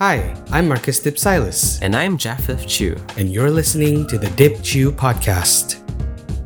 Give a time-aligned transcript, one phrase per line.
[0.00, 2.96] Hi, I'm Marcus Dipsilas, And I'm Japheth Chu.
[3.18, 5.76] and you're listening to the Dip Chew podcast.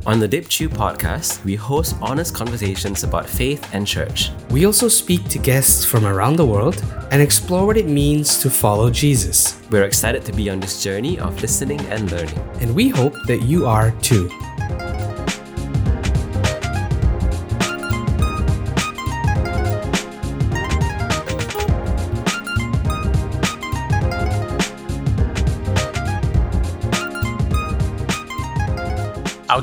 [0.05, 4.31] On the Dip Chew podcast, we host honest conversations about faith and church.
[4.49, 8.49] We also speak to guests from around the world and explore what it means to
[8.49, 9.57] follow Jesus.
[9.71, 12.37] We're excited to be on this journey of listening and learning.
[12.59, 14.29] And we hope that you are too.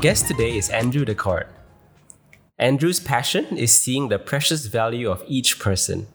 [0.03, 1.47] Guest today is Andrew DeCort.
[2.59, 6.09] Andrew's passion is seeing the precious value of each person,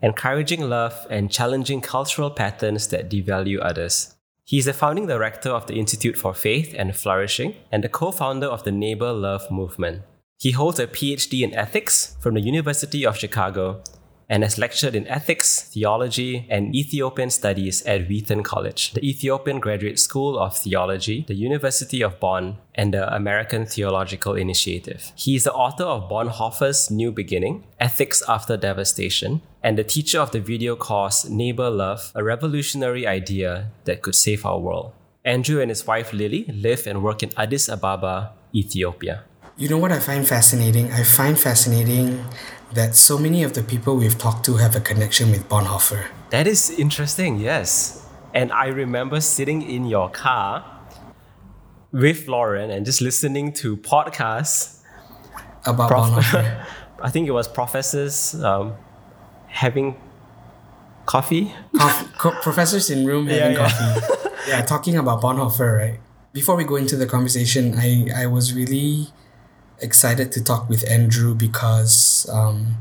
[0.00, 4.14] encouraging love, and challenging cultural patterns that devalue others.
[4.44, 8.12] He is the founding director of the Institute for Faith and Flourishing and the co
[8.12, 10.02] founder of the Neighbor Love Movement.
[10.38, 13.82] He holds a PhD in ethics from the University of Chicago
[14.32, 19.98] and has lectured in ethics, theology, and Ethiopian studies at Wheaton College, the Ethiopian Graduate
[19.98, 25.12] School of Theology, the University of Bonn, and the American Theological Initiative.
[25.16, 30.30] He is the author of Bonhoeffer's New Beginning, Ethics After Devastation, and the teacher of
[30.30, 34.92] the video course Neighbor Love, a revolutionary idea that could save our world.
[35.26, 39.24] Andrew and his wife Lily live and work in Addis Ababa, Ethiopia.
[39.56, 40.90] You know what I find fascinating?
[40.92, 42.24] I find fascinating
[42.72, 46.06] that so many of the people we've talked to have a connection with Bonhoeffer.
[46.30, 48.06] That is interesting, yes.
[48.32, 50.64] And I remember sitting in your car
[51.92, 54.78] with Lauren and just listening to podcasts.
[55.66, 56.66] About Prof- Bonhoeffer.
[57.02, 58.72] I think it was professors um,
[59.48, 60.00] having
[61.04, 61.52] coffee.
[61.76, 63.68] Coff- co- professors in room having yeah.
[63.68, 64.24] coffee.
[64.48, 66.00] yeah, talking about Bonhoeffer, right?
[66.32, 69.08] Before we go into the conversation, I, I was really
[69.82, 72.76] excited to talk with Andrew because um,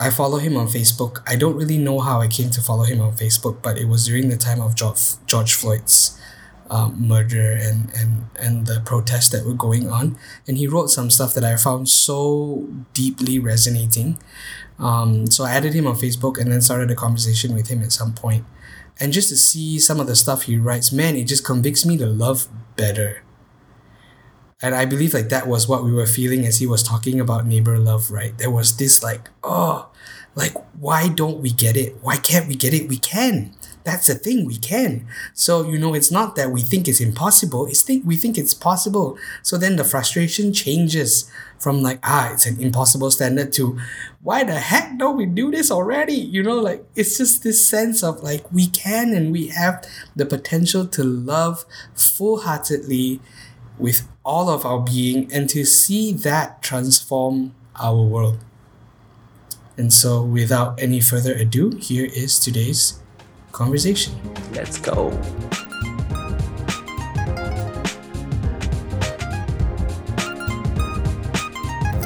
[0.00, 1.22] I follow him on Facebook.
[1.26, 4.06] I don't really know how I came to follow him on Facebook, but it was
[4.06, 6.18] during the time of George, George Floyd's
[6.70, 10.16] um, murder and, and, and the protests that were going on.
[10.48, 14.18] And he wrote some stuff that I found so deeply resonating.
[14.78, 17.92] Um, so I added him on Facebook and then started a conversation with him at
[17.92, 18.44] some point.
[18.98, 21.96] And just to see some of the stuff he writes, man, it just convicts me
[21.98, 23.22] to love better.
[24.62, 27.46] And I believe like that was what we were feeling as he was talking about
[27.46, 28.36] neighbor love, right?
[28.38, 29.90] There was this like, oh,
[30.34, 31.96] like why don't we get it?
[32.00, 32.88] Why can't we get it?
[32.88, 33.54] We can.
[33.84, 35.08] That's the thing, we can.
[35.34, 38.54] So, you know, it's not that we think it's impossible, it's think we think it's
[38.54, 39.18] possible.
[39.42, 43.78] So then the frustration changes from like, ah, it's an impossible standard to
[44.22, 46.14] why the heck don't we do this already?
[46.14, 49.84] You know, like it's just this sense of like we can and we have
[50.14, 53.20] the potential to love full heartedly
[53.78, 58.38] with all of our being and to see that transform our world.
[59.76, 63.00] And so, without any further ado, here is today's
[63.50, 64.14] conversation.
[64.52, 65.10] Let's go.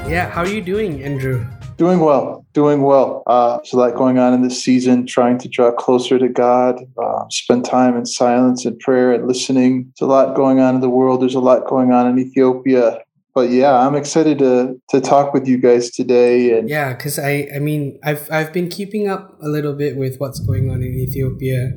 [0.06, 1.44] Yeah, how are you doing, Andrew?
[1.76, 3.22] Doing well, doing well.
[3.26, 6.80] Uh, there's a lot going on in this season, trying to draw closer to God,
[6.96, 9.92] uh, spend time in silence and prayer and listening.
[9.98, 11.20] There's a lot going on in the world.
[11.20, 13.02] There's a lot going on in Ethiopia.
[13.34, 16.58] But yeah, I'm excited to to talk with you guys today.
[16.58, 20.16] And Yeah, because I, I mean, I've, I've been keeping up a little bit with
[20.16, 21.72] what's going on in Ethiopia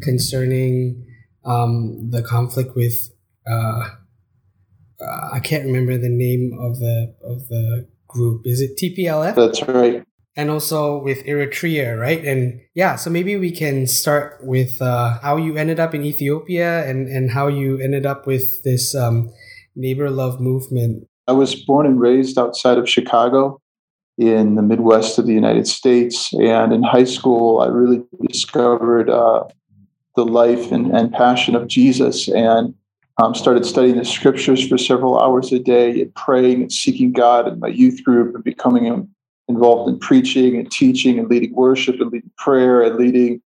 [0.00, 1.04] concerning
[1.44, 2.96] um, the conflict with,
[3.46, 3.90] uh,
[4.98, 8.42] uh, I can't remember the name of the of the group.
[8.46, 9.34] Is it TPLF?
[9.34, 10.02] that's right.
[10.36, 12.24] and also with Eritrea, right?
[12.24, 16.88] And yeah, so maybe we can start with uh, how you ended up in Ethiopia
[16.88, 19.30] and, and how you ended up with this um,
[19.76, 21.06] neighbor love movement.
[21.26, 23.60] I was born and raised outside of Chicago
[24.18, 26.32] in the Midwest of the United States.
[26.32, 29.44] And in high school, I really discovered uh,
[30.16, 32.74] the life and, and passion of Jesus and
[33.18, 37.46] um, started studying the scriptures for several hours a day and praying and seeking God
[37.46, 39.08] in my youth group and becoming
[39.48, 43.40] involved in preaching and teaching and leading worship and leading prayer and leading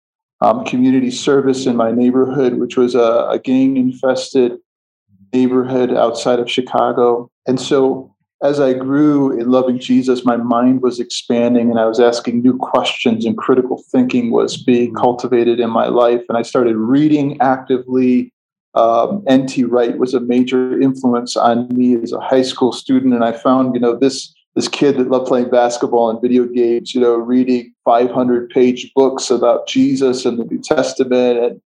[0.41, 4.59] um, community service in my neighborhood, which was a, a gang infested
[5.33, 7.31] neighborhood outside of Chicago.
[7.47, 11.99] And so as I grew in loving Jesus, my mind was expanding and I was
[11.99, 16.21] asking new questions and critical thinking was being cultivated in my life.
[16.29, 18.31] And I started reading actively.
[18.75, 19.65] Um, N.T.
[19.65, 23.15] Wright was a major influence on me as a high school student.
[23.15, 26.94] And I found, you know, this this kid that loved playing basketball and video games,
[26.94, 31.38] you know, reading 500 page books about Jesus and the New Testament.
[31.38, 31.61] And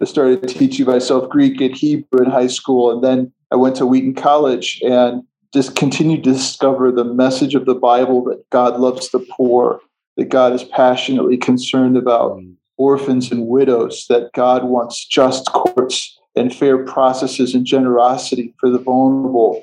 [0.00, 2.90] I started teaching myself Greek and Hebrew in high school.
[2.92, 5.22] And then I went to Wheaton College and
[5.54, 9.80] just continued to discover the message of the Bible that God loves the poor,
[10.18, 12.38] that God is passionately concerned about
[12.76, 18.78] orphans and widows, that God wants just courts and fair processes and generosity for the
[18.78, 19.62] vulnerable,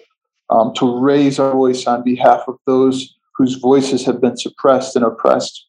[0.49, 5.05] um, to raise our voice on behalf of those whose voices have been suppressed and
[5.05, 5.67] oppressed.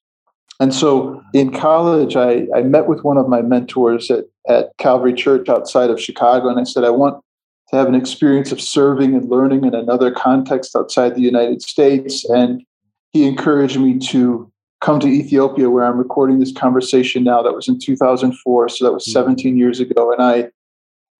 [0.61, 5.15] And so in college, I, I met with one of my mentors at, at Calvary
[5.15, 7.23] Church outside of Chicago, and I said, I want
[7.71, 12.25] to have an experience of serving and learning in another context outside the United States.
[12.29, 12.63] And
[13.13, 14.51] he encouraged me to
[14.81, 17.43] come to Ethiopia, where I'm recording this conversation now.
[17.43, 19.13] That was in 2004, so that was hmm.
[19.13, 20.13] 17 years ago.
[20.13, 20.51] And I,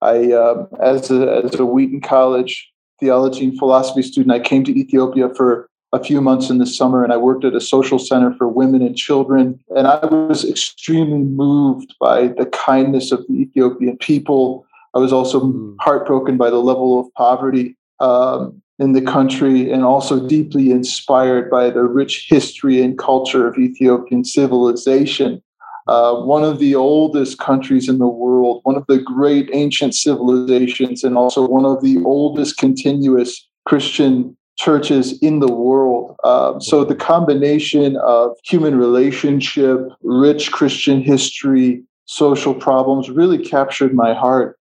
[0.05, 4.77] I uh, as a as a Wheaton College theology and philosophy student, I came to
[4.77, 8.33] Ethiopia for a few months in the summer, and I worked at a social center
[8.37, 9.59] for women and children.
[9.75, 14.65] And I was extremely moved by the kindness of the Ethiopian people.
[14.93, 15.75] I was also hmm.
[15.81, 17.75] heartbroken by the level of poverty.
[17.99, 23.57] Um, in the country and also deeply inspired by the rich history and culture of
[23.57, 25.41] Ethiopian civilization.
[25.87, 31.03] Uh, one of the oldest countries in the world, one of the great ancient civilizations,
[31.03, 36.15] and also one of the oldest continuous Christian churches in the world.
[36.23, 44.13] Uh, so the combination of human relationship, rich Christian history, social problems really captured my
[44.13, 44.57] heart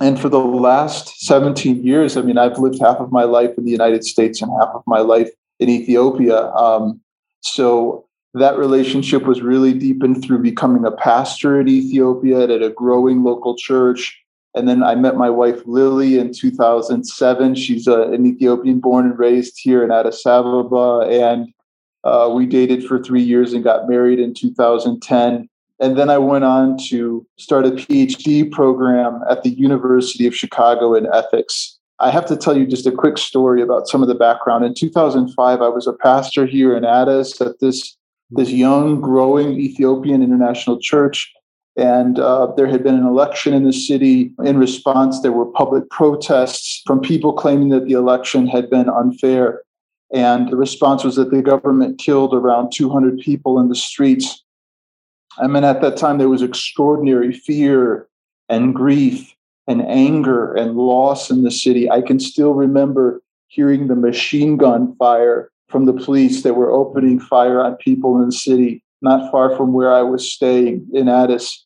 [0.00, 3.64] and for the last 17 years, I mean, I've lived half of my life in
[3.64, 6.50] the United States and half of my life in Ethiopia.
[6.52, 7.00] Um,
[7.40, 13.24] so that relationship was really deepened through becoming a pastor in Ethiopia at a growing
[13.24, 14.16] local church.
[14.54, 17.54] And then I met my wife Lily in 2007.
[17.54, 21.06] She's uh, an Ethiopian born and raised here in Addis Ababa.
[21.08, 21.52] And
[22.04, 25.48] uh, we dated for three years and got married in 2010.
[25.80, 30.94] And then I went on to start a PhD program at the University of Chicago
[30.94, 31.78] in ethics.
[32.00, 34.64] I have to tell you just a quick story about some of the background.
[34.64, 37.96] In 2005, I was a pastor here in Addis at this,
[38.30, 41.32] this young, growing Ethiopian International Church.
[41.76, 44.32] And uh, there had been an election in the city.
[44.44, 49.62] In response, there were public protests from people claiming that the election had been unfair.
[50.12, 54.42] And the response was that the government killed around 200 people in the streets
[55.38, 58.08] I mean, at that time, there was extraordinary fear
[58.48, 59.34] and grief
[59.66, 61.90] and anger and loss in the city.
[61.90, 67.20] I can still remember hearing the machine gun fire from the police that were opening
[67.20, 71.64] fire on people in the city, not far from where I was staying in Addis.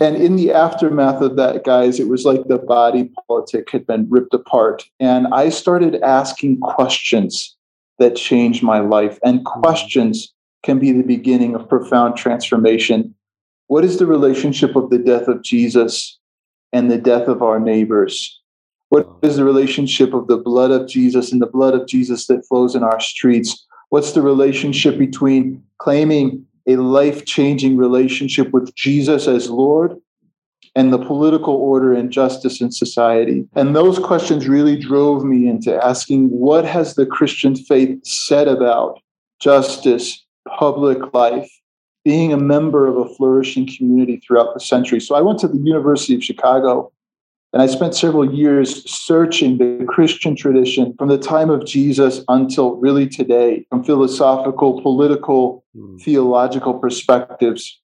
[0.00, 4.06] And in the aftermath of that, guys, it was like the body politic had been
[4.08, 4.84] ripped apart.
[5.00, 7.56] And I started asking questions
[7.98, 9.60] that changed my life and mm-hmm.
[9.60, 10.32] questions
[10.62, 13.14] can be the beginning of profound transformation.
[13.66, 16.18] What is the relationship of the death of Jesus
[16.72, 18.40] and the death of our neighbors?
[18.90, 22.46] What is the relationship of the blood of Jesus and the blood of Jesus that
[22.46, 23.66] flows in our streets?
[23.90, 29.96] What's the relationship between claiming a life changing relationship with Jesus as Lord
[30.74, 33.46] and the political order and justice in society?
[33.54, 39.00] And those questions really drove me into asking what has the Christian faith said about
[39.38, 40.24] justice,
[40.58, 41.50] public life,
[42.04, 44.98] being a member of a flourishing community throughout the century.
[44.98, 46.90] So I went to the University of Chicago
[47.52, 52.76] and I spent several years searching the Christian tradition from the time of Jesus until
[52.76, 56.00] really today, from philosophical, political, mm.
[56.02, 57.80] theological perspectives.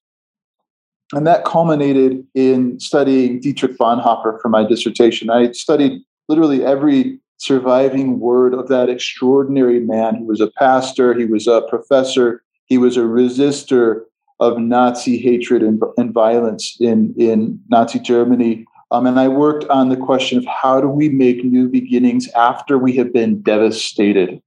[1.14, 5.30] And that culminated in studying Dietrich Bonhoeffer for my dissertation.
[5.30, 10.16] I studied literally every surviving word of that extraordinary man.
[10.16, 14.02] He was a pastor, he was a professor, he was a resistor
[14.40, 18.66] of Nazi hatred and, and violence in, in Nazi Germany.
[18.94, 22.78] Um, and I worked on the question of how do we make new beginnings after
[22.78, 24.40] we have been devastated?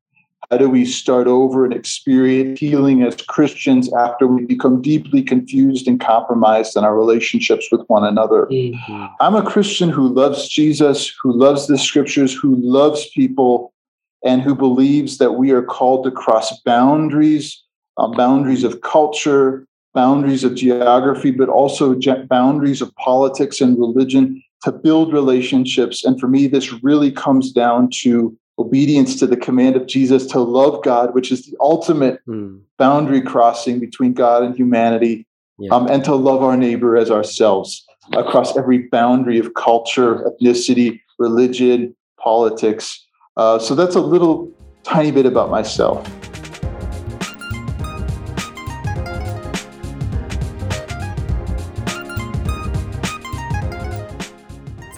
[0.49, 5.85] How do we start over and experience healing as Christians after we become deeply confused
[5.85, 8.45] and compromised in our relationships with one another?
[8.45, 9.05] Mm-hmm.
[9.19, 13.73] I'm a Christian who loves Jesus, who loves the scriptures, who loves people,
[14.23, 17.61] and who believes that we are called to cross boundaries
[17.97, 21.99] uh, boundaries of culture, boundaries of geography, but also
[22.29, 26.05] boundaries of politics and religion to build relationships.
[26.05, 30.39] And for me, this really comes down to obedience to the command of Jesus to
[30.39, 32.61] love God, which is the ultimate mm.
[32.77, 35.25] boundary crossing between God and humanity,
[35.57, 35.73] yeah.
[35.73, 41.95] um, and to love our neighbor as ourselves across every boundary of culture, ethnicity, religion,
[42.19, 43.03] politics.
[43.35, 44.51] Uh, so that's a little
[44.83, 46.07] tiny bit about myself.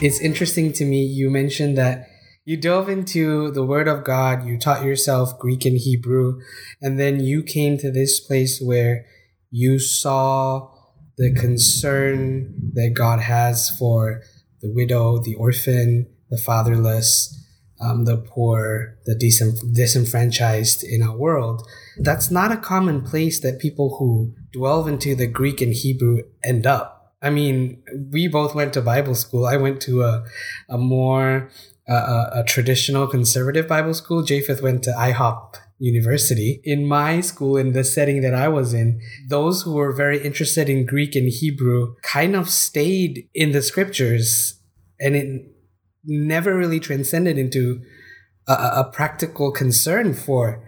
[0.01, 1.03] It's interesting to me.
[1.03, 2.07] You mentioned that
[2.45, 6.39] you dove into the Word of God, you taught yourself Greek and Hebrew,
[6.81, 9.05] and then you came to this place where
[9.51, 10.71] you saw
[11.17, 14.21] the concern that God has for
[14.61, 17.35] the widow, the orphan, the fatherless,
[17.81, 21.67] um, the poor, the disenfranchised in our world.
[21.97, 26.65] That's not a common place that people who delve into the Greek and Hebrew end
[26.65, 26.98] up.
[27.21, 29.45] I mean, we both went to Bible school.
[29.45, 30.25] I went to a,
[30.69, 31.49] a more
[31.87, 34.23] uh, a, traditional conservative Bible school.
[34.23, 36.61] Japheth went to IHOP University.
[36.63, 40.69] In my school, in the setting that I was in, those who were very interested
[40.69, 44.59] in Greek and Hebrew kind of stayed in the scriptures
[44.99, 45.45] and it
[46.03, 47.81] never really transcended into
[48.47, 50.65] a, a practical concern for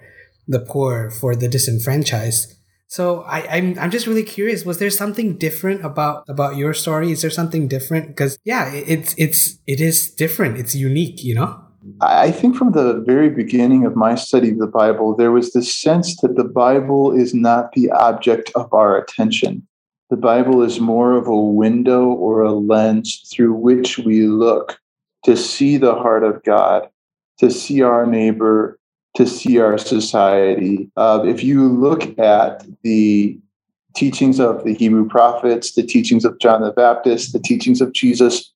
[0.48, 2.56] the poor, for the disenfranchised.
[2.92, 4.66] So I, I'm I'm just really curious.
[4.66, 7.10] Was there something different about about your story?
[7.10, 8.08] Is there something different?
[8.08, 10.58] Because yeah, it's it's it is different.
[10.58, 11.58] It's unique, you know.
[12.02, 15.74] I think from the very beginning of my study of the Bible, there was this
[15.74, 19.66] sense that the Bible is not the object of our attention.
[20.10, 24.78] The Bible is more of a window or a lens through which we look
[25.24, 26.90] to see the heart of God,
[27.40, 28.81] to see our neighbor,
[29.16, 30.90] to see our society.
[30.96, 33.38] Uh, if you look at the
[33.96, 38.54] teachings of the Hebrew prophets, the teachings of John the Baptist, the teachings of Jesus,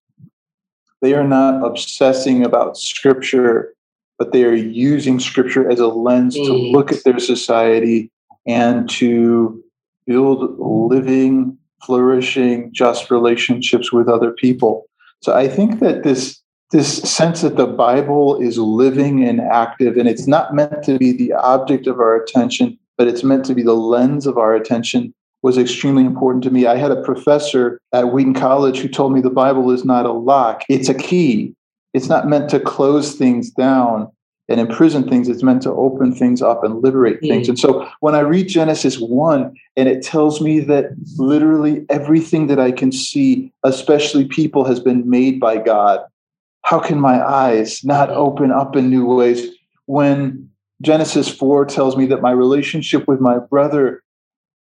[1.02, 3.74] they are not obsessing about scripture,
[4.18, 6.46] but they are using scripture as a lens mm.
[6.46, 8.12] to look at their society
[8.48, 9.62] and to
[10.08, 14.86] build living, flourishing, just relationships with other people.
[15.22, 16.42] So I think that this
[16.72, 21.12] this sense that the Bible is living and active, and it's not meant to be
[21.12, 25.14] the object of our attention, but it's meant to be the lens of our attention,
[25.44, 26.66] was extremely important to me.
[26.66, 30.12] I had a professor at Wheaton College who told me the Bible is not a
[30.12, 31.54] lock, it's a key.
[31.94, 34.12] It's not meant to close things down
[34.50, 37.30] and imprison things, it's meant to open things up and liberate mm.
[37.30, 37.48] things.
[37.48, 42.60] And so when I read Genesis 1 and it tells me that literally everything that
[42.60, 46.02] I can see, especially people, has been made by God
[46.66, 49.56] how can my eyes not open up in new ways
[49.86, 50.50] when
[50.82, 54.02] Genesis 4 tells me that my relationship with my brother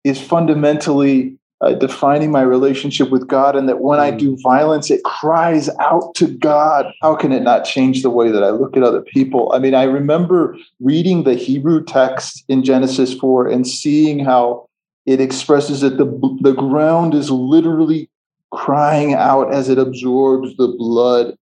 [0.04, 5.02] is fundamentally uh, defining my relationship with God, and that when I do violence, it
[5.04, 6.92] cries out to God.
[7.00, 9.50] How can it not change the way that I look at other people?
[9.54, 14.68] I mean, I remember reading the Hebrew text in Genesis 4 and seeing how
[15.06, 16.04] it expresses that the,
[16.42, 18.11] the ground is literally
[18.52, 21.34] crying out as it absorbs the blood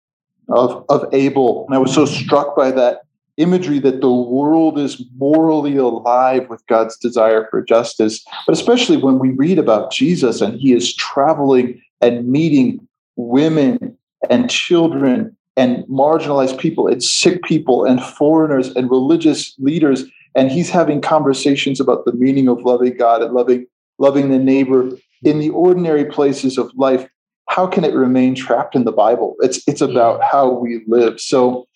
[0.50, 1.64] of, of Abel.
[1.66, 3.02] And I was so struck by that
[3.36, 8.22] imagery that the world is morally alive with God's desire for justice.
[8.46, 13.96] But especially when we read about Jesus and he is traveling and meeting women
[14.28, 20.04] and children and marginalized people and sick people and foreigners and religious leaders
[20.34, 23.66] and he's having conversations about the meaning of loving God and loving
[23.98, 24.90] loving the neighbor
[25.22, 27.08] in the ordinary places of life
[27.50, 29.34] how can it remain trapped in the Bible?
[29.40, 31.20] It's it's about how we live.
[31.20, 31.66] So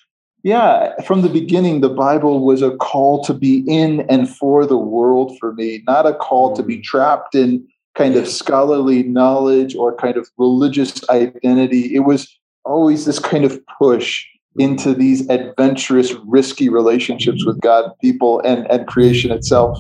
[0.45, 4.79] yeah, from the beginning, the Bible was a call to be in and for the
[4.79, 6.85] world for me, not a call to be mm.
[6.85, 7.67] trapped in
[7.97, 11.95] kind of scholarly knowledge or kind of religious identity.
[11.95, 12.29] It was
[12.65, 14.25] always this kind of push
[14.57, 19.77] into these adventurous, risky relationships with God, people, and, and creation itself.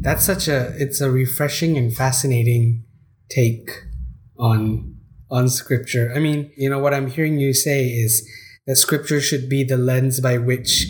[0.00, 2.84] That's such a it's a refreshing and fascinating
[3.28, 3.68] take
[4.38, 4.95] on
[5.30, 6.12] on scripture.
[6.14, 8.28] I mean, you know, what I'm hearing you say is
[8.66, 10.86] that scripture should be the lens by which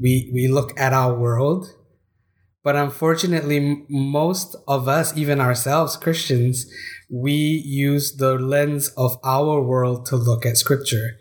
[0.00, 1.74] we, we look at our world.
[2.62, 6.70] But unfortunately, most of us, even ourselves, Christians,
[7.10, 11.19] we use the lens of our world to look at scripture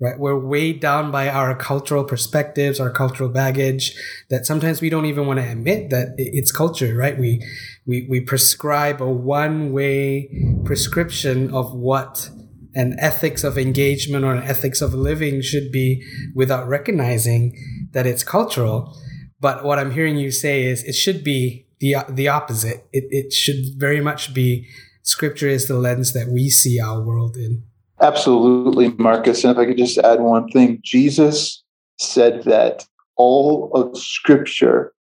[0.00, 0.18] right?
[0.18, 3.94] We're weighed down by our cultural perspectives, our cultural baggage
[4.30, 7.18] that sometimes we don't even want to admit that it's culture, right?
[7.18, 7.46] We,
[7.86, 10.30] we, we prescribe a one way
[10.64, 12.30] prescription of what
[12.74, 16.02] an ethics of engagement or an ethics of living should be
[16.34, 17.54] without recognizing
[17.92, 18.96] that it's cultural.
[19.38, 22.86] But what I'm hearing you say is it should be the, the opposite.
[22.92, 24.66] It, it should very much be
[25.02, 27.64] scripture is the lens that we see our world in.
[28.00, 29.44] Absolutely, Marcus.
[29.44, 31.62] And if I could just add one thing Jesus
[31.98, 34.94] said that all of Scripture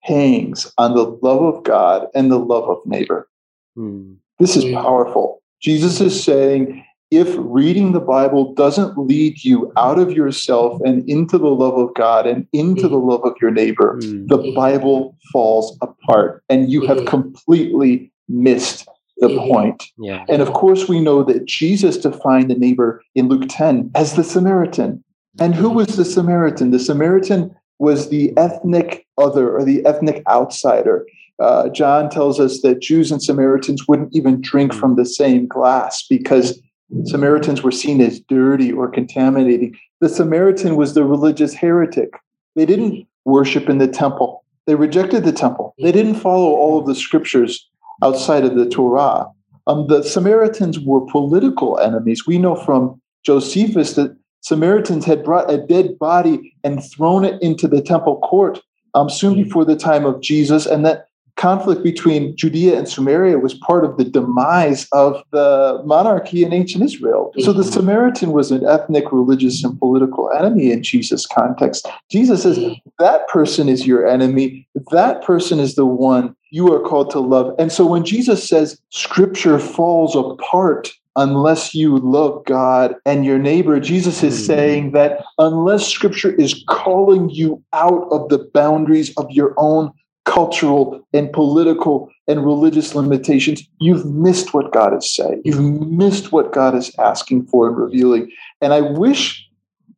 [0.00, 3.28] hangs on the love of God and the love of neighbor.
[3.74, 4.14] Hmm.
[4.38, 5.42] This is powerful.
[5.60, 11.38] Jesus is saying if reading the Bible doesn't lead you out of yourself and into
[11.38, 14.26] the love of God and into the love of your neighbor, hmm.
[14.26, 19.48] the Bible falls apart and you have completely missed the mm-hmm.
[19.48, 19.84] point.
[19.98, 20.24] Yeah.
[20.28, 24.24] And of course, we know that Jesus defined the neighbor in Luke 10 as the
[24.24, 25.02] Samaritan.
[25.40, 25.76] And who mm-hmm.
[25.76, 26.70] was the Samaritan?
[26.70, 31.06] The Samaritan was the ethnic other or the ethnic outsider.
[31.38, 36.06] uh, John tells us that Jews and Samaritans wouldn't even drink from the same glass
[36.08, 36.58] because
[37.04, 39.76] Samaritans were seen as dirty or contaminating.
[40.00, 42.10] The Samaritan was the religious heretic.
[42.54, 45.74] They didn't worship in the temple, they rejected the temple.
[45.80, 47.68] They didn't follow all of the scriptures
[48.02, 49.26] outside of the Torah.
[49.66, 52.26] Um, the Samaritans were political enemies.
[52.26, 57.66] We know from Josephus that Samaritans had brought a dead body and thrown it into
[57.66, 58.60] the temple court
[58.94, 63.54] um, soon before the time of Jesus, and that conflict between Judea and Samaria was
[63.54, 67.32] part of the demise of the monarchy in ancient Israel.
[67.40, 71.86] So the Samaritan was an ethnic, religious, and political enemy in Jesus' context.
[72.10, 72.58] Jesus says
[72.98, 74.66] that person is your enemy.
[74.90, 77.54] That person is the one you are called to love.
[77.58, 83.80] And so when Jesus says scripture falls apart unless you love God and your neighbor.
[83.80, 84.46] Jesus is mm.
[84.46, 89.90] saying that unless scripture is calling you out of the boundaries of your own
[90.24, 95.40] cultural and political and religious limitations, you've missed what God is saying.
[95.44, 98.30] You've missed what God is asking for and revealing.
[98.60, 99.48] And I wish,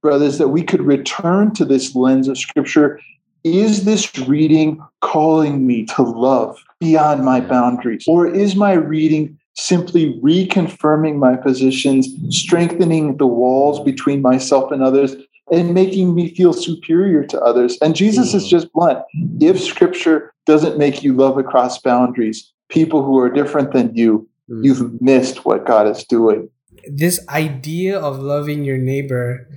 [0.02, 3.00] brothers, that we could return to this lens of scripture.
[3.44, 8.04] Is this reading calling me to love beyond my boundaries?
[8.06, 15.16] Or is my reading simply reconfirming my positions, strengthening the walls between myself and others,
[15.50, 17.78] and making me feel superior to others.
[17.82, 18.50] And Jesus is mm.
[18.50, 19.00] just blunt.
[19.40, 24.64] If scripture doesn't make you love across boundaries, people who are different than you, mm.
[24.64, 26.48] you've missed what God is doing.
[26.90, 29.48] This idea of loving your neighbor,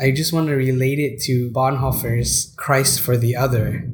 [0.00, 3.88] I just want to relate it to Bonhoeffer's Christ for the Other.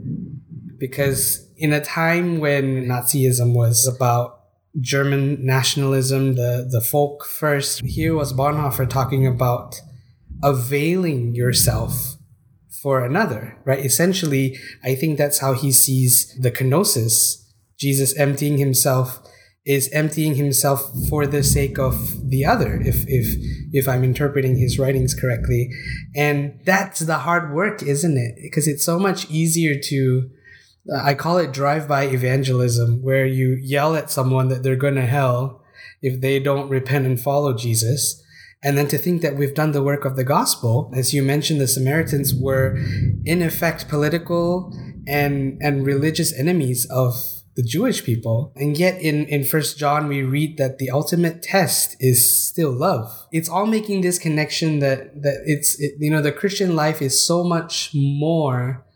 [0.78, 4.42] Because in a time when Nazism was about
[4.80, 7.82] German nationalism, the, the folk first.
[7.84, 9.80] Here was Bonhoeffer talking about
[10.42, 12.16] availing yourself
[12.82, 13.84] for another, right?
[13.84, 17.44] Essentially, I think that's how he sees the kenosis.
[17.78, 19.20] Jesus emptying himself
[19.64, 23.26] is emptying himself for the sake of the other, if if
[23.73, 25.71] if I'm interpreting his writings correctly.
[26.17, 28.34] And that's the hard work, isn't it?
[28.43, 30.30] Because it's so much easier to
[30.93, 35.06] uh, I call it drive-by evangelism, where you yell at someone that they're going to
[35.06, 35.63] hell
[36.00, 38.21] if they don't repent and follow Jesus.
[38.65, 41.60] And then to think that we've done the work of the gospel, as you mentioned,
[41.60, 42.76] the Samaritans were
[43.25, 44.73] in effect political
[45.06, 48.52] and and religious enemies of the Jewish people.
[48.56, 53.26] And yet in, in First John we read that the ultimate test is still love.
[53.30, 57.25] It's all making this connection that that it's it, you know the Christian life is
[57.25, 58.86] so much more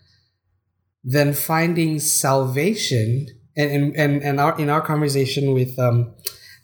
[1.05, 6.14] than finding salvation and and and our in our conversation with um,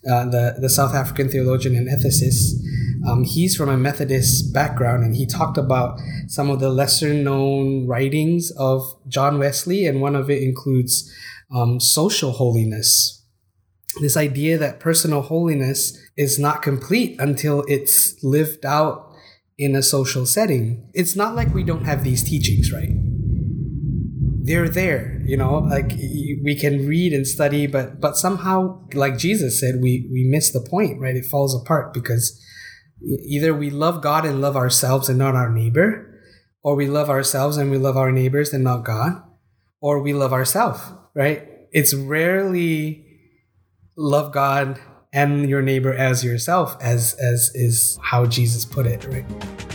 [0.09, 2.55] uh, the the South African theologian and ethicist,
[3.07, 7.87] um, he's from a Methodist background, and he talked about some of the lesser known
[7.87, 11.11] writings of John Wesley, and one of it includes
[11.53, 13.25] um, social holiness.
[14.01, 19.11] This idea that personal holiness is not complete until it's lived out
[19.57, 20.89] in a social setting.
[20.93, 22.89] It's not like we don't have these teachings, right?
[24.43, 25.93] they're there you know like
[26.43, 30.59] we can read and study but but somehow like jesus said we we miss the
[30.69, 32.39] point right it falls apart because
[33.25, 36.19] either we love god and love ourselves and not our neighbor
[36.61, 39.23] or we love ourselves and we love our neighbors and not god
[39.79, 41.47] or we love ourselves right?
[41.71, 43.03] It's rarely
[43.95, 44.79] love god
[45.11, 49.72] and your neighbor as yourself as as is how jesus put it right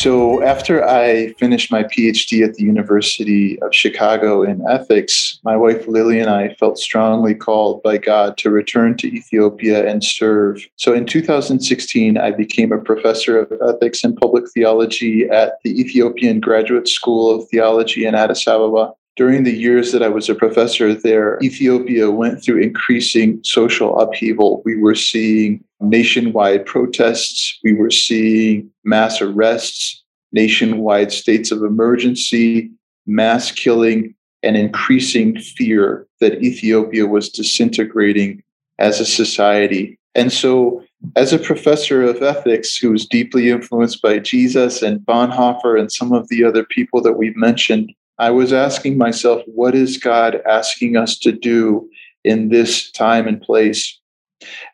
[0.00, 5.88] So, after I finished my PhD at the University of Chicago in ethics, my wife
[5.88, 10.64] Lily and I felt strongly called by God to return to Ethiopia and serve.
[10.76, 16.38] So, in 2016, I became a professor of ethics and public theology at the Ethiopian
[16.38, 18.92] Graduate School of Theology in Addis Ababa.
[19.18, 24.47] During the years that I was a professor there, Ethiopia went through increasing social upheaval.
[24.68, 32.70] We were seeing nationwide protests, we were seeing mass arrests, nationwide states of emergency,
[33.06, 38.42] mass killing, and increasing fear that Ethiopia was disintegrating
[38.78, 39.98] as a society.
[40.14, 40.84] And so,
[41.16, 46.12] as a professor of ethics who was deeply influenced by Jesus and Bonhoeffer and some
[46.12, 50.98] of the other people that we've mentioned, I was asking myself, what is God asking
[50.98, 51.88] us to do
[52.22, 53.98] in this time and place?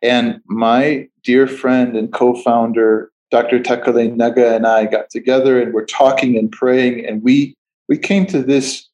[0.03, 3.59] And my dear friend and co founder, Dr.
[3.61, 7.57] Tekalign Nega, and I got together and we're talking and praying, and we,
[7.89, 8.89] we came to this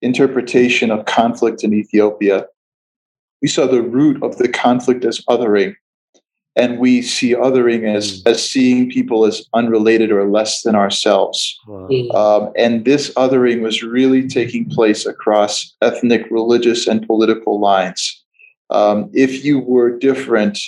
[0.00, 2.46] interpretation of conflict in Ethiopia.
[3.40, 5.74] We saw the root of the conflict as othering.
[6.54, 8.30] and we see othering as Mm.
[8.30, 11.58] as seeing people as unrelated or less than ourselves.
[11.66, 11.88] Wow.
[12.14, 18.21] Um, and this othering was really taking place across ethnic, religious, and political lines.
[18.72, 20.58] Um, if you were different,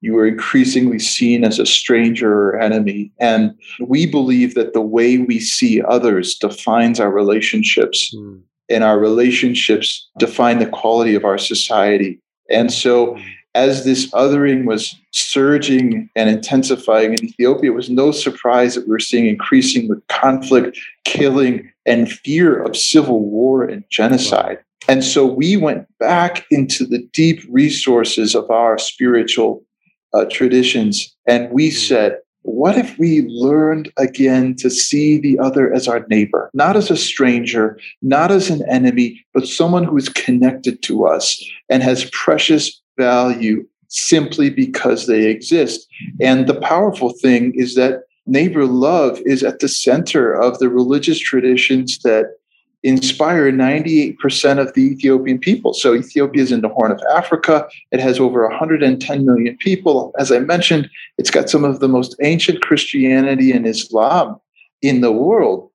[0.00, 3.12] you were increasingly seen as a stranger or enemy.
[3.20, 8.40] And we believe that the way we see others defines our relationships, Mm.
[8.70, 12.18] and our relationships define the quality of our society.
[12.48, 13.18] And so,
[13.54, 18.92] as this othering was surging and intensifying in Ethiopia, it was no surprise that we
[18.92, 24.58] were seeing increasing with conflict, killing, and fear of civil war and genocide.
[24.88, 29.64] And so we went back into the deep resources of our spiritual
[30.12, 35.86] uh, traditions and we said, what if we learned again to see the other as
[35.86, 40.82] our neighbor, not as a stranger, not as an enemy, but someone who is connected
[40.84, 45.86] to us and has precious value simply because they exist?
[46.20, 51.18] And the powerful thing is that neighbor love is at the center of the religious
[51.18, 52.36] traditions that
[52.82, 55.74] inspire 98% of the Ethiopian people.
[55.74, 57.68] So Ethiopia is in the Horn of Africa.
[57.90, 60.12] It has over 110 million people.
[60.18, 60.88] As I mentioned,
[61.18, 64.40] it's got some of the most ancient Christianity and Islam
[64.80, 65.70] in the world.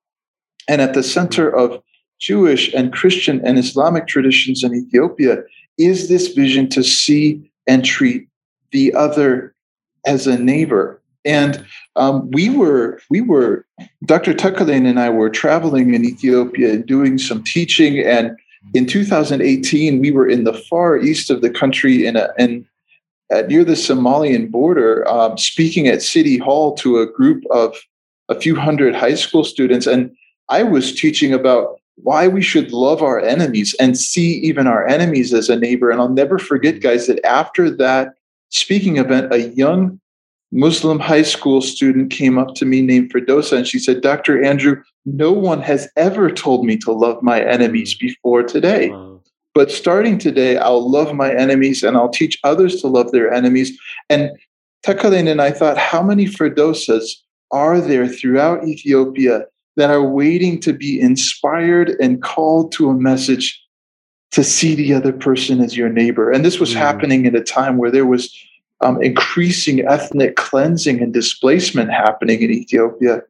[0.68, 1.80] And at the center of
[2.18, 5.42] Jewish and Christian and Islamic traditions in Ethiopia
[5.78, 8.28] is this vision to see and treat
[8.72, 9.54] the other
[10.06, 11.02] as a neighbor.
[11.24, 11.64] And
[11.96, 13.65] um, we were we were
[14.04, 14.32] Dr.
[14.32, 17.98] Tekalign and I were traveling in Ethiopia and doing some teaching.
[17.98, 18.36] And
[18.74, 22.66] in 2018, we were in the far east of the country in a in
[23.34, 27.76] uh, near the Somalian border, um, speaking at City Hall to a group of
[28.28, 29.86] a few hundred high school students.
[29.86, 30.14] And
[30.48, 35.32] I was teaching about why we should love our enemies and see even our enemies
[35.32, 35.90] as a neighbor.
[35.90, 38.14] And I'll never forget, guys, that after that
[38.50, 40.00] speaking event, a young
[40.52, 44.42] Muslim high school student came up to me named Ferdosa and she said, Dr.
[44.42, 48.90] Andrew, no one has ever told me to love my enemies before today.
[48.90, 49.20] Wow.
[49.54, 53.76] But starting today, I'll love my enemies and I'll teach others to love their enemies.
[54.08, 54.30] And
[54.84, 57.10] Tekalign and I thought, how many Ferdosas
[57.50, 63.60] are there throughout Ethiopia that are waiting to be inspired and called to a message
[64.32, 66.30] to see the other person as your neighbor?
[66.30, 66.76] And this was Mm.
[66.76, 68.32] happening at a time where there was
[68.80, 73.22] um, increasing ethnic cleansing and displacement happening in Ethiopia.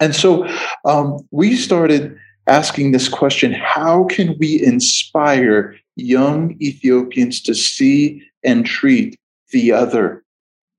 [0.00, 0.46] And so
[0.84, 8.64] um, we started asking this question how can we inspire young Ethiopians to see and
[8.64, 9.18] treat
[9.50, 10.24] the other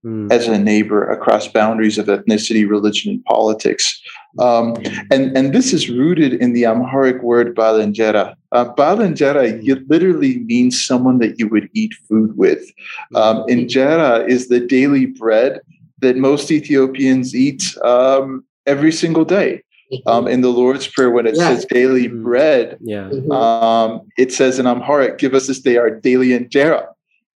[0.06, 0.32] Mm.
[0.32, 4.02] as a neighbor across boundaries of ethnicity, religion, and politics?
[4.40, 4.76] Um,
[5.12, 8.34] and, and this is rooted in the Amharic word balanjera.
[8.52, 12.64] Uh, balanjera it literally means someone that you would eat food with.
[13.14, 15.62] Um, injera is the daily bread
[16.00, 19.62] that most Ethiopians eat um, every single day.
[20.08, 21.50] Um, in the Lord's Prayer, when it Yeah.
[21.50, 22.24] says daily Mm.
[22.24, 23.10] bread, Yeah.
[23.30, 26.86] Um, it says in Amharic, give us this day our daily injera.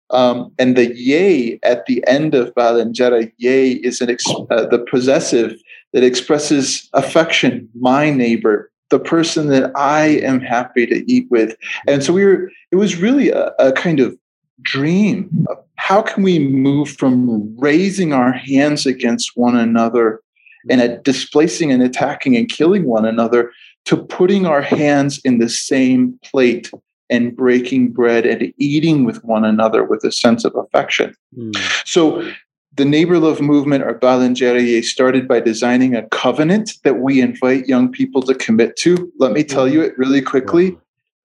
[0.09, 4.79] Um, and the yay at the end of balanjera, yay is an ex- uh, the
[4.89, 5.55] possessive
[5.93, 11.55] that expresses affection, my neighbor, the person that I am happy to eat with.
[11.87, 14.15] And so we were, it was really a, a kind of
[14.61, 20.21] dream of how can we move from raising our hands against one another
[20.69, 23.51] and at displacing and attacking and killing one another
[23.85, 26.71] to putting our hands in the same plate
[27.13, 31.13] and breaking bread and eating with one another with a sense of affection.
[31.37, 31.55] Mm.
[31.85, 32.27] So
[32.75, 37.91] the neighbor love movement or Balanjeriye started by designing a covenant that we invite young
[37.91, 39.11] people to commit to.
[39.19, 40.75] Let me tell you it really quickly.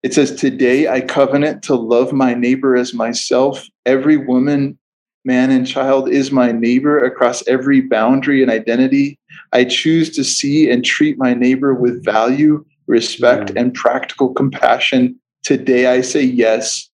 [0.03, 3.65] It says, Today I covenant to love my neighbor as myself.
[3.87, 4.77] Every woman,
[5.25, 9.17] man, and child is my neighbor across every boundary and identity.
[9.51, 13.59] I choose to see and treat my neighbor with value, respect, Mm.
[13.59, 15.19] and practical compassion.
[15.43, 16.89] Today I say yes.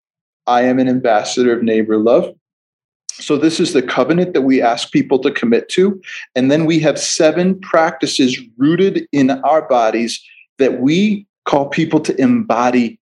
[0.46, 2.34] I am an ambassador of neighbor love.
[3.14, 6.02] So, this is the covenant that we ask people to commit to.
[6.36, 10.22] And then we have seven practices rooted in our bodies
[10.58, 13.00] that we call people to embody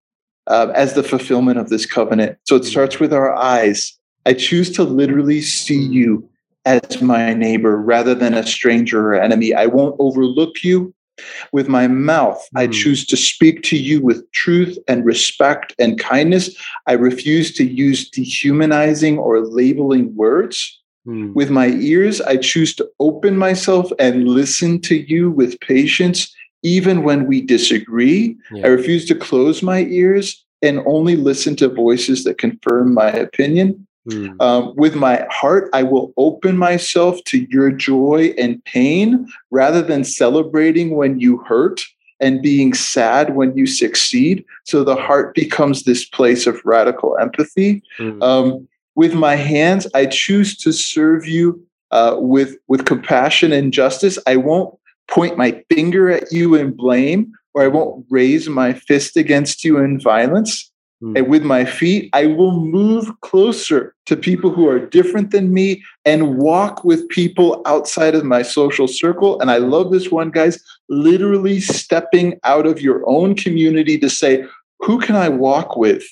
[0.48, 2.36] uh, as the fulfillment of this covenant.
[2.44, 3.98] So, it starts with our eyes.
[4.26, 6.28] I choose to literally see you
[6.64, 9.54] as my neighbor rather than a stranger or enemy.
[9.54, 10.94] I won't overlook you.
[11.52, 12.72] With my mouth, I Mm.
[12.72, 16.54] choose to speak to you with truth and respect and kindness.
[16.86, 20.78] I refuse to use dehumanizing or labeling words.
[21.06, 21.34] Mm.
[21.34, 26.32] With my ears, I choose to open myself and listen to you with patience,
[26.62, 28.36] even when we disagree.
[28.54, 28.66] Yeah.
[28.66, 33.86] I refuse to close my ears and only listen to voices that confirm my opinion.
[34.08, 34.40] Mm.
[34.40, 40.04] Um, with my heart, I will open myself to your joy and pain rather than
[40.04, 41.82] celebrating when you hurt
[42.20, 44.44] and being sad when you succeed.
[44.64, 47.82] So the heart becomes this place of radical empathy.
[47.98, 48.22] Mm.
[48.22, 54.18] Um, with my hands, I choose to serve you uh, with with compassion and justice.
[54.26, 54.74] I won't
[55.08, 59.78] point my finger at you in blame, or I won't raise my fist against you
[59.78, 60.71] in violence.
[61.02, 61.18] Mm.
[61.18, 65.82] And with my feet, I will move closer to people who are different than me
[66.04, 69.40] and walk with people outside of my social circle.
[69.40, 74.44] And I love this one, guys, literally stepping out of your own community to say,
[74.80, 76.04] who can I walk with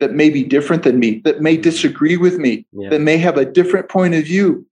[0.00, 2.90] that may be different than me, that may disagree with me, yeah.
[2.90, 4.66] that may have a different point of view?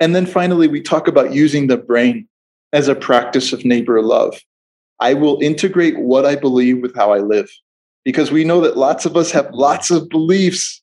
[0.00, 2.28] And then finally, we talk about using the brain
[2.72, 4.40] as a practice of neighbor love.
[4.98, 7.50] I will integrate what I believe with how I live
[8.04, 10.82] because we know that lots of us have lots of beliefs,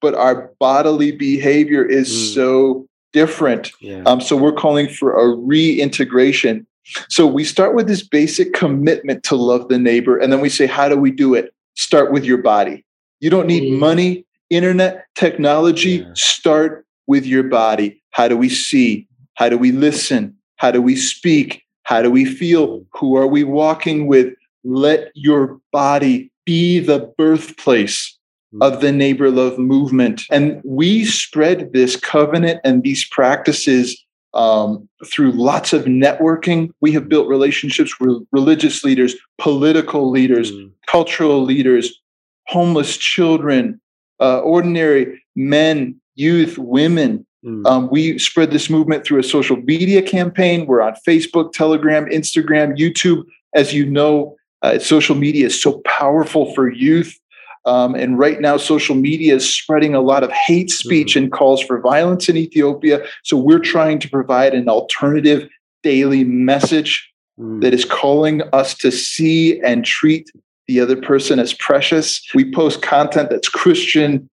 [0.00, 2.34] but our bodily behavior is mm.
[2.34, 3.70] so different.
[3.80, 4.02] Yeah.
[4.06, 6.66] Um, so we're calling for a reintegration.
[7.08, 10.66] So we start with this basic commitment to love the neighbor, and then we say,
[10.66, 11.52] how do we do it?
[11.74, 12.84] Start with your body.
[13.20, 13.78] You don't need mm.
[13.78, 15.98] money, internet, technology.
[15.98, 16.10] Yeah.
[16.14, 18.02] Start with your body.
[18.10, 19.06] How do we see?
[19.34, 20.36] How do we listen?
[20.56, 21.62] How do we speak?
[21.84, 22.84] How do we feel?
[22.98, 24.34] Who are we walking with?
[24.64, 28.16] Let your body be the birthplace
[28.52, 28.62] hmm.
[28.62, 30.22] of the neighbor love movement.
[30.30, 36.70] And we spread this covenant and these practices um, through lots of networking.
[36.80, 40.70] We have built relationships with religious leaders, political leaders, mm.
[40.86, 42.00] cultural leaders,
[42.46, 43.78] homeless children,
[44.18, 47.26] uh, ordinary men, youth, women.
[47.44, 47.66] Mm.
[47.66, 50.64] Um, we spread this movement through a social media campaign.
[50.64, 53.24] We're on Facebook, Telegram, Instagram, YouTube.
[53.54, 57.18] As you know, uh, social media is so powerful for youth.
[57.64, 61.24] Um, and right now, social media is spreading a lot of hate speech mm-hmm.
[61.24, 63.04] and calls for violence in Ethiopia.
[63.24, 65.48] So we're trying to provide an alternative
[65.82, 67.60] daily message mm.
[67.60, 70.30] that is calling us to see and treat
[70.66, 72.22] the other person as precious.
[72.34, 74.28] We post content that's Christian,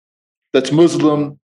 [0.54, 1.40] that's Muslim,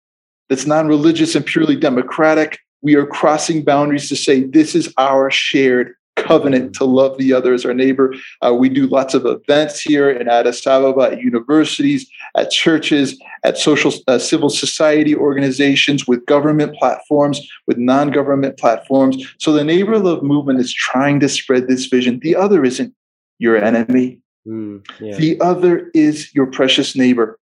[0.48, 2.58] that's non religious and purely democratic.
[2.82, 7.54] We are crossing boundaries to say this is our shared covenant to love the other
[7.54, 8.14] as our neighbor.
[8.42, 13.56] Uh, we do lots of events here in Addis Ababa at universities, at churches, at
[13.56, 19.24] social uh, civil society organizations, with government platforms, with non-government platforms.
[19.38, 22.20] So the neighbor love movement is trying to spread this vision.
[22.20, 22.94] The other isn't
[23.38, 24.18] your enemy.
[24.46, 25.16] Mm, yeah.
[25.16, 27.38] The other is your precious neighbor.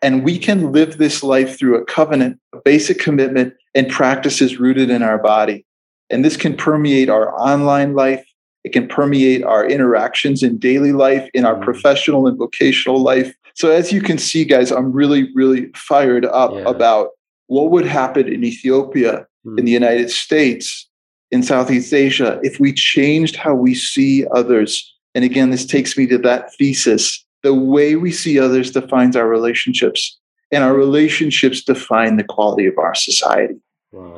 [0.00, 4.90] And we can live this life through a covenant, a basic commitment, and practices rooted
[4.90, 5.64] in our body.
[6.12, 8.24] And this can permeate our online life.
[8.64, 11.64] It can permeate our interactions in daily life, in our mm.
[11.64, 13.34] professional and vocational life.
[13.54, 16.60] So, as you can see, guys, I'm really, really fired up yeah.
[16.60, 17.08] about
[17.48, 19.58] what would happen in Ethiopia, mm.
[19.58, 20.88] in the United States,
[21.32, 24.94] in Southeast Asia, if we changed how we see others.
[25.14, 27.24] And again, this takes me to that thesis.
[27.42, 30.18] The way we see others defines our relationships,
[30.52, 33.56] and our relationships define the quality of our society.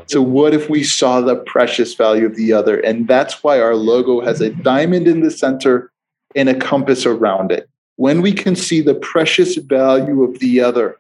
[0.07, 2.79] So, what if we saw the precious value of the other?
[2.81, 5.91] And that's why our logo has a diamond in the center
[6.37, 7.69] and a compass around it.
[7.97, 10.97] When we can see the precious value of the other,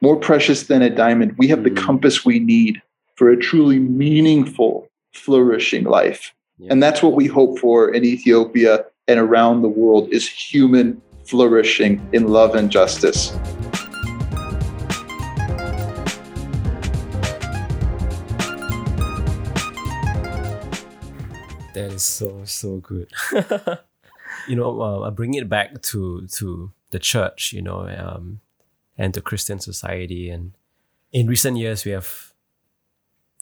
[0.00, 1.76] more precious than a diamond, we have the mm.
[1.76, 2.82] compass we need
[3.14, 6.34] for a truly meaningful, flourishing life.
[6.58, 6.68] Yeah.
[6.72, 12.06] And that's what we hope for in Ethiopia and around the world is human flourishing
[12.12, 13.32] in love and justice.
[21.74, 23.10] That is so so good.
[24.48, 27.52] you know, uh, I bring it back to to the church.
[27.52, 28.40] You know, um,
[28.96, 30.30] and to Christian society.
[30.30, 30.52] And
[31.12, 32.32] in recent years, we have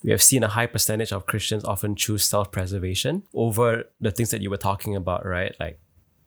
[0.02, 4.30] we have seen a high percentage of Christians often choose self preservation over the things
[4.30, 5.54] that you were talking about, right?
[5.60, 5.78] Like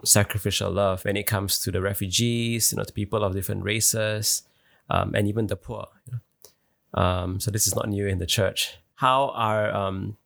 [0.04, 4.44] sacrificial love when it comes to the refugees, you know, to people of different races,
[4.90, 5.88] um, and even the poor.
[6.06, 7.02] You know?
[7.02, 8.78] um, so this is not new in the church.
[8.96, 10.18] How are um,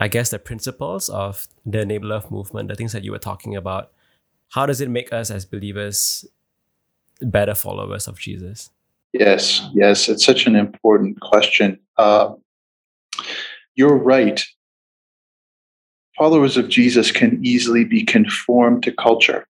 [0.00, 3.56] I guess the principles of the neighbor of movement, the things that you were talking
[3.56, 3.90] about,
[4.50, 6.24] how does it make us as believers
[7.20, 8.70] better followers of Jesus?
[9.12, 11.78] Yes, yes, it's such an important question.
[11.96, 12.34] Uh,
[13.74, 14.44] you're right.
[16.16, 19.46] Followers of Jesus can easily be conformed to culture.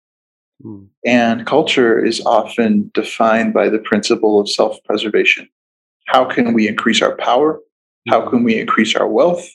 [0.64, 0.88] Mm.
[1.06, 5.50] And culture is often defined by the principle of self preservation.
[6.06, 7.60] How can we increase our power?
[8.08, 8.30] How hmm.
[8.30, 9.50] can we increase our wealth?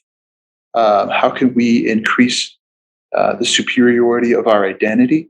[0.74, 2.56] Uh, how can we increase
[3.16, 5.28] uh, the superiority of our identity,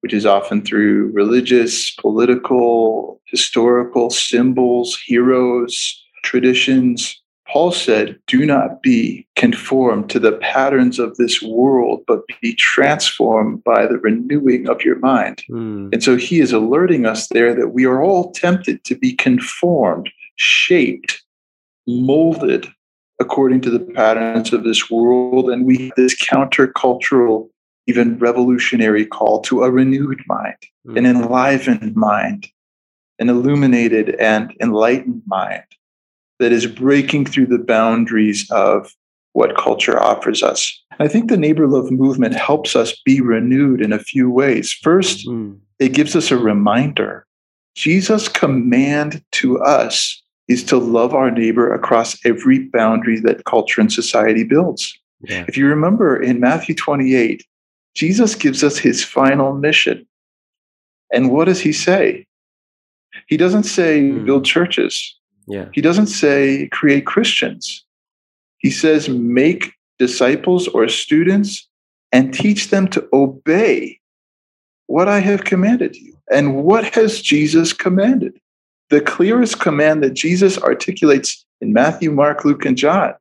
[0.00, 7.20] which is often through religious, political, historical symbols, heroes, traditions.
[7.48, 13.64] Paul said, Do not be conformed to the patterns of this world, but be transformed
[13.64, 15.42] by the renewing of your mind.
[15.50, 15.92] Mm.
[15.92, 20.10] And so he is alerting us there that we are all tempted to be conformed,
[20.36, 21.22] shaped,
[21.86, 22.66] molded
[23.20, 25.50] according to the patterns of this world.
[25.50, 27.48] And we have this countercultural,
[27.86, 30.98] even revolutionary call to a renewed mind, Mm.
[30.98, 32.48] an enlivened mind,
[33.18, 35.62] an illuminated and enlightened mind
[36.40, 38.92] that is breaking through the boundaries of
[39.32, 40.82] what culture offers us.
[40.98, 44.72] I think the neighbor love movement helps us be renewed in a few ways.
[44.72, 45.58] First, Mm.
[45.78, 47.26] it gives us a reminder.
[47.74, 53.92] Jesus' command to us is to love our neighbor across every boundary that culture and
[53.92, 54.98] society builds.
[55.22, 55.44] Yeah.
[55.48, 57.44] If you remember in Matthew 28,
[57.94, 60.06] Jesus gives us his final mission.
[61.12, 62.26] And what does he say?
[63.26, 64.24] He doesn't say Hmm.
[64.26, 65.16] build churches.
[65.46, 65.68] Yeah.
[65.72, 67.84] He doesn't say create Christians.
[68.58, 71.68] He says make disciples or students
[72.12, 74.00] and teach them to obey
[74.86, 76.16] what I have commanded you.
[76.30, 78.38] And what has Jesus commanded?
[78.94, 83.14] The clearest command that Jesus articulates in Matthew, Mark, Luke, and John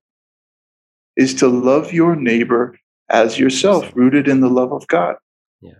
[1.17, 2.77] is to love your neighbor
[3.09, 5.15] as yourself, rooted in the love of God.
[5.61, 5.71] Yeah.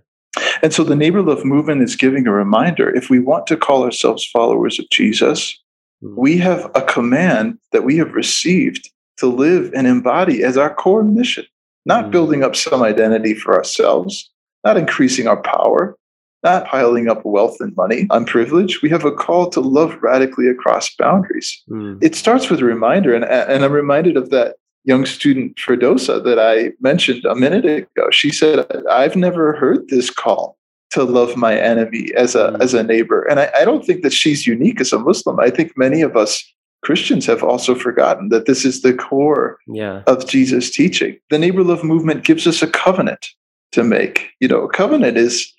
[0.64, 3.84] And so the neighbor love movement is giving a reminder if we want to call
[3.84, 5.60] ourselves followers of Jesus,
[6.04, 6.16] Mm.
[6.18, 11.04] we have a command that we have received to live and embody as our core
[11.04, 11.46] mission,
[11.86, 12.12] not Mm.
[12.12, 14.32] building up some identity for ourselves,
[14.64, 15.96] not increasing our power,
[16.44, 18.82] not piling up wealth and money on privilege.
[18.82, 21.62] We have a call to love radically across boundaries.
[21.70, 22.04] Mm.
[22.04, 26.40] It starts with a reminder, and, and I'm reminded of that young student Fredosa that
[26.40, 28.10] I mentioned a minute ago.
[28.12, 30.58] She said, I've never heard this call
[30.92, 32.62] to love my enemy as a Mm.
[32.62, 33.24] as a neighbor.
[33.24, 35.40] And I, I don't think that she's unique as a Muslim.
[35.40, 36.44] I think many of us
[36.84, 40.04] Christians have also forgotten that this is the core Yeah.
[40.06, 41.18] of Jesus' teaching.
[41.30, 43.30] The neighbor love movement gives us a covenant
[43.72, 44.28] to make.
[44.42, 45.52] You know, a covenant is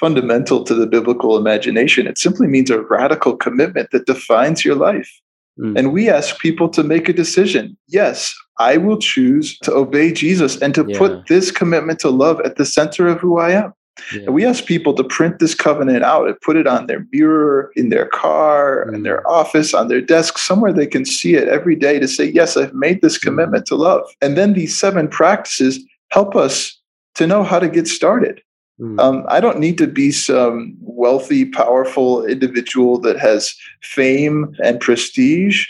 [0.00, 2.06] fundamental to the biblical imagination.
[2.06, 5.10] It simply means a radical commitment that defines your life.
[5.58, 5.78] Mm.
[5.78, 7.76] And we ask people to make a decision.
[7.88, 10.98] Yes, I will choose to obey Jesus and to Yeah.
[10.98, 13.72] put this commitment to love at the center of who I am.
[14.14, 14.22] Yeah.
[14.22, 17.70] And we ask people to print this covenant out and put it on their mirror,
[17.76, 19.04] in their car, in Mm.
[19.04, 22.56] their office, on their desk, somewhere they can see it every day to say, Yes,
[22.56, 23.22] I've made this Mm.
[23.22, 24.02] commitment to love.
[24.22, 25.78] And then these seven practices
[26.08, 26.80] help us
[27.16, 28.40] to know how to get started.
[28.80, 29.00] Mm.
[29.00, 35.66] Um, I don't need to be some wealthy, powerful individual that has fame and prestige.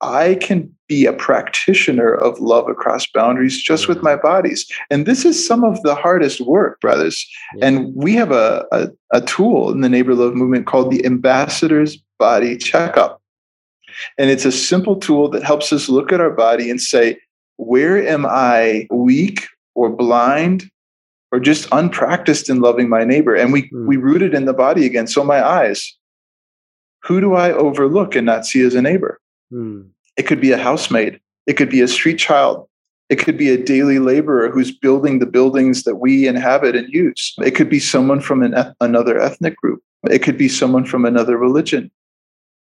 [0.00, 4.66] I can be a practitioner of love across boundaries just with my bodies.
[4.90, 7.24] And this is some of the hardest work, brothers.
[7.54, 7.66] Yeah.
[7.66, 11.96] And we have a, a, a tool in the Neighbor Love movement called the Ambassador's
[12.18, 13.22] Body Checkup.
[14.18, 17.18] And it's a simple tool that helps us look at our body and say,
[17.56, 20.70] where am I weak or blind
[21.32, 23.34] or just unpracticed in loving my neighbor?
[23.34, 23.86] And we, Mm.
[23.86, 25.06] we root it in the body again.
[25.06, 25.96] So my eyes,
[27.02, 29.18] who do I overlook and not see as a neighbor?
[29.52, 29.88] Mm.
[30.16, 31.18] It could be a housemaid.
[31.46, 32.68] It could be a street child.
[33.08, 37.34] It could be a daily laborer who's building the buildings that we inhabit and use.
[37.44, 39.82] It could be someone from an eth- another ethnic group.
[40.10, 41.90] It could be someone from another religion.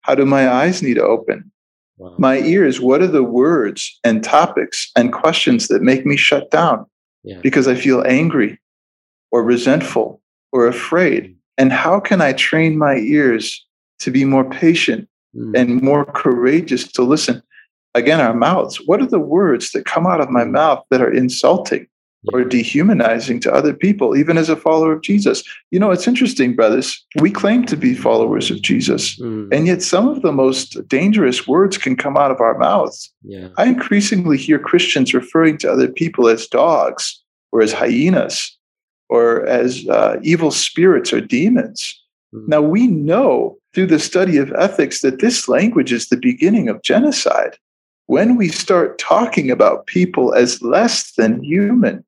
[0.02, 1.50] How do my eyes need to open?
[1.98, 2.14] Wow.
[2.18, 6.87] My ears, what are the words and topics and questions that make me shut down
[7.29, 7.41] Yeah.
[7.43, 8.59] because I feel angry
[9.33, 10.21] or resentful
[10.53, 11.37] or afraid?
[11.61, 13.45] And how can I train my ears
[14.01, 15.53] to be more patient Mm.
[15.61, 17.43] and more courageous to listen.
[17.95, 18.81] Again, our mouths.
[18.87, 20.53] What are the words that come out of my Mm.
[20.53, 21.87] mouth that are insulting
[22.33, 25.42] or dehumanizing to other people, even as a follower of Jesus?
[25.70, 27.04] You know, it's interesting, brothers.
[27.20, 29.48] We claim to be followers of Jesus, Mm.
[29.52, 33.12] and yet some of the most dangerous words can come out of our mouths.
[33.22, 33.48] Yeah.
[33.57, 38.57] I increasingly hear Christians referring to other people as dogs or as hyenas
[39.09, 41.98] or as uh, evil spirits or demons.
[42.35, 42.48] Mm.
[42.48, 46.83] Now, we know through the study of ethics that this language is the beginning of
[46.83, 47.57] genocide.
[48.07, 52.05] When we start talking about people as less than human,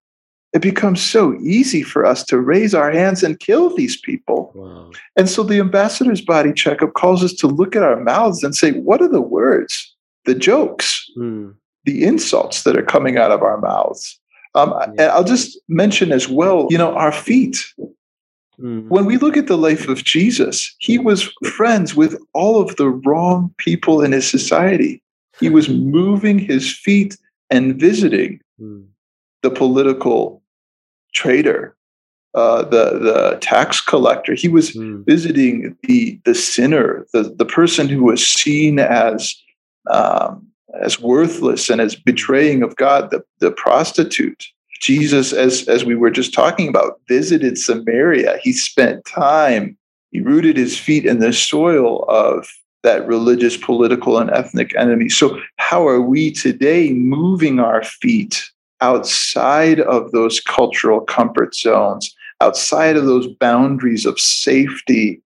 [0.53, 4.53] it becomes so easy for us to raise our hands and kill these people.
[4.55, 4.91] Wow.
[5.17, 8.73] And so the ambassador's body checkup calls us to look at our mouths and say,
[8.73, 9.95] what are the words,
[10.25, 11.55] the jokes, Mm.
[11.85, 14.19] the insults that are coming out of our mouths?
[14.55, 14.87] Um, Yeah.
[14.91, 17.65] And I'll just mention as well, you know, our feet.
[18.61, 18.89] Mm.
[18.89, 21.23] When we look at the life of Jesus, he was
[21.57, 25.01] friends with all of the wrong people in his society.
[25.39, 27.17] He was moving his feet
[27.51, 28.87] and visiting Mm.
[29.43, 30.40] the political
[31.13, 31.77] traitor,
[32.35, 34.35] uh, the the tax collector.
[34.35, 35.05] He was Mm.
[35.07, 39.35] visiting the the sinner, the the person who was seen as
[39.91, 40.47] um,
[40.81, 44.47] as worthless and as betraying of God, the the prostitute.
[44.81, 48.39] Jesus, as as we were just talking about, visited Samaria.
[48.43, 49.77] He spent time.
[50.11, 52.49] He rooted his feet in the soil of
[52.83, 55.09] that religious, political, and ethnic enemy.
[55.09, 58.51] So, how are we today moving our feet
[58.81, 65.23] outside of those cultural comfort zones, outside of those boundaries of safety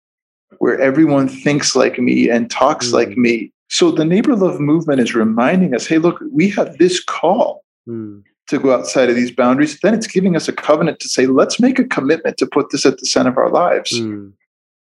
[0.59, 2.93] where everyone thinks like me and talks Mm.
[2.93, 3.53] like me?
[3.71, 8.23] So, the neighbor love movement is reminding us hey, look, we have this call Mm.
[8.49, 9.79] to go outside of these boundaries.
[9.81, 12.87] Then it's giving us a covenant to say, let's make a commitment to put this
[12.87, 13.93] at the center of our lives.
[13.99, 14.33] Mm.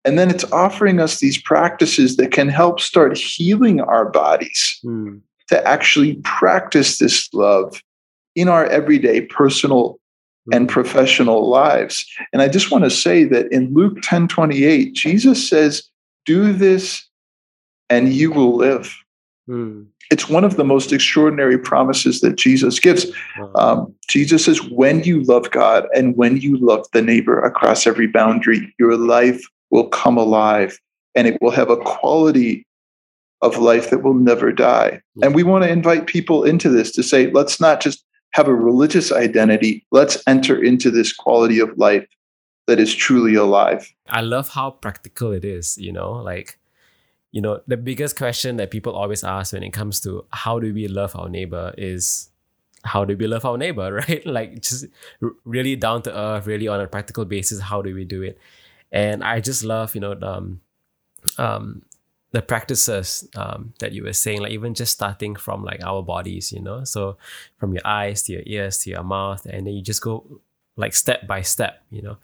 [0.04, 5.20] And then it's offering us these practices that can help start healing our bodies Mm.
[5.48, 7.80] to actually practice this love
[8.36, 9.98] in our everyday personal
[10.52, 12.06] and professional lives.
[12.32, 15.82] And I just want to say that in Luke 10 28, Jesus says,
[16.24, 17.08] Do this
[17.90, 18.96] and you will live.
[19.48, 19.86] Mm.
[20.10, 23.06] It's one of the most extraordinary promises that Jesus gives.
[23.38, 23.52] Wow.
[23.56, 28.06] Um, Jesus says, when you love God and when you love the neighbor across every
[28.06, 30.78] boundary, your life will come alive
[31.14, 32.66] and it will have a quality
[33.42, 35.00] of life that will never die.
[35.22, 38.04] And we want to invite people into this to say, let's not just
[38.36, 42.06] have a religious identity, let's enter into this quality of life
[42.66, 43.90] that is truly alive.
[44.10, 46.58] I love how practical it is, you know, like,
[47.32, 50.74] you know, the biggest question that people always ask when it comes to how do
[50.74, 52.28] we love our neighbor is
[52.84, 54.26] how do we love our neighbor, right?
[54.26, 54.84] Like, just
[55.46, 58.38] really down to earth, really on a practical basis, how do we do it?
[58.92, 60.60] And I just love, you know, um,
[61.38, 61.85] um,
[62.36, 66.52] the practices um, that you were saying, like even just starting from like our bodies,
[66.52, 67.16] you know, so
[67.56, 70.14] from your eyes to your ears to your mouth, and then you just go
[70.76, 72.18] like step by step, you know.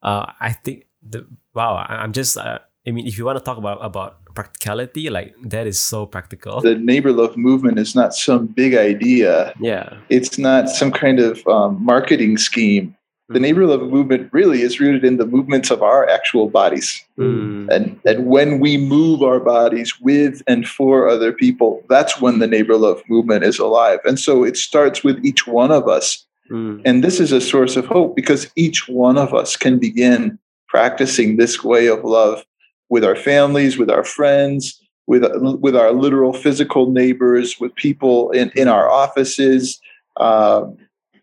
[0.00, 3.44] Uh, I think the wow, I- I'm just, uh, I mean, if you want to
[3.44, 6.60] talk about about practicality, like that is so practical.
[6.60, 9.52] The neighbor love movement is not some big idea.
[9.58, 9.98] Yeah.
[10.08, 12.94] It's not some kind of um, marketing scheme.
[13.30, 17.04] The neighbor love movement really is rooted in the movements of our actual bodies.
[17.18, 17.68] Mm.
[17.68, 22.46] And, and when we move our bodies with and for other people, that's when the
[22.46, 23.98] neighbor love movement is alive.
[24.06, 26.24] And so it starts with each one of us.
[26.50, 26.80] Mm.
[26.86, 31.36] And this is a source of hope because each one of us can begin practicing
[31.36, 32.46] this way of love
[32.88, 35.22] with our families, with our friends, with,
[35.60, 39.78] with our literal physical neighbors, with people in, in our offices.
[40.16, 40.78] Um,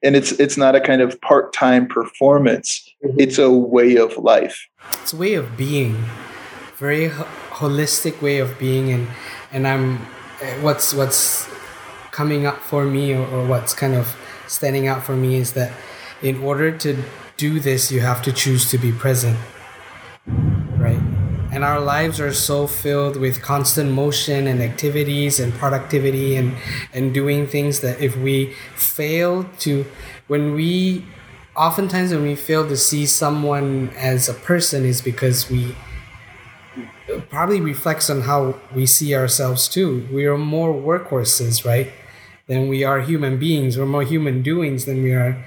[0.05, 2.67] and it's it's not a kind of part-time performance.
[3.03, 3.19] Mm-hmm.
[3.19, 4.67] It's a way of life.
[5.01, 6.05] It's a way of being,
[6.75, 9.07] very ho- holistic way of being, and
[9.51, 9.97] and I'm
[10.61, 11.49] what's what's
[12.11, 14.15] coming up for me or, or what's kind of
[14.47, 15.73] standing out for me is that
[16.21, 17.03] in order to
[17.35, 19.37] do this, you have to choose to be present?
[21.55, 26.53] And our lives are so filled with constant motion and activities and productivity and
[26.93, 29.85] and doing things that if we fail to
[30.27, 31.05] when we
[31.55, 35.73] oftentimes when we fail to see someone as a person is because we
[37.29, 40.07] probably reflects on how we see ourselves too.
[40.11, 41.91] We are more workhorses, right?
[42.47, 43.77] Than we are human beings.
[43.77, 45.45] We're more human doings than we are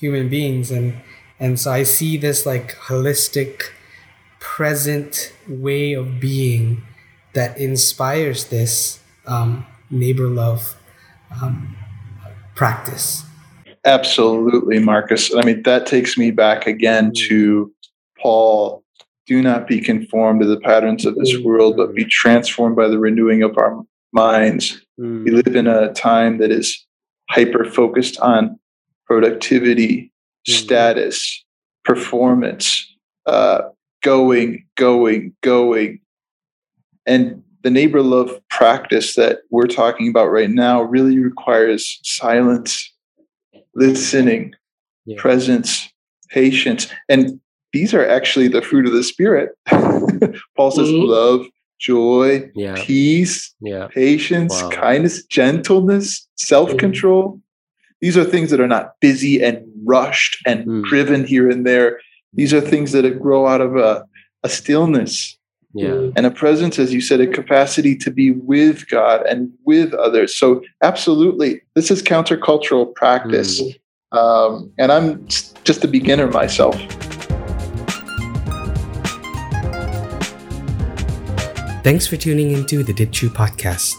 [0.00, 0.70] human beings.
[0.70, 0.94] And
[1.38, 3.70] and so I see this like holistic,
[4.42, 6.82] present way of being
[7.32, 10.76] that inspires this um, neighbor love
[11.40, 11.76] um,
[12.56, 13.24] practice.
[13.84, 15.34] Absolutely, Marcus.
[15.34, 17.72] I mean, that takes me back again to
[18.20, 18.82] Paul.
[19.26, 22.98] Do not be conformed to the patterns of this world, but be transformed by the
[22.98, 23.80] renewing of our
[24.12, 24.82] minds.
[24.98, 25.44] We Mm.
[25.46, 26.84] live in a time that is
[27.30, 28.58] hyper focused on
[29.06, 30.12] productivity,
[30.48, 30.52] Mhm.
[30.52, 31.44] status,
[31.84, 32.94] performance,
[33.26, 33.62] uh,
[34.02, 36.00] going, going, going.
[37.06, 42.92] And the neighbor love practice that we're talking about right now really requires silence,
[43.74, 44.54] listening,
[45.06, 45.16] Yeah.
[45.20, 45.88] presence,
[46.30, 46.88] patience.
[47.08, 47.40] And
[47.72, 49.50] these are actually the fruit of the Spirit.
[50.56, 51.06] Paul says Mhm.
[51.08, 51.46] love,
[51.80, 52.74] joy, Yeah.
[52.76, 53.88] peace, Yeah.
[53.88, 54.70] patience, Wow.
[54.70, 57.40] kindness, gentleness, self control.
[58.00, 60.84] These are things that are not busy and rushed and Mm.
[60.84, 62.00] driven here and there.
[62.34, 64.04] These are things that grow out of a,
[64.42, 65.36] a stillness
[65.74, 66.08] Yeah.
[66.16, 70.34] and a presence, as you said, a capacity to be with God and with others.
[70.34, 73.60] So, absolutely, this is countercultural practice.
[74.12, 76.76] Um, and I'm just a beginner myself.
[81.84, 83.94] Thanks for tuning into the Did You podcast.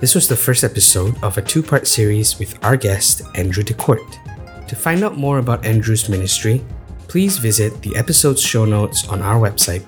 [0.00, 4.66] This was the first episode of a two part series with our guest, Andrew DeCort.
[4.68, 6.62] To find out more about Andrew's ministry,
[7.08, 9.84] please visit the episode's show notes on our website